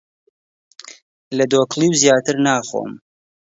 [1.37, 2.91] لە دۆکڵیو زیاتر ناخۆم!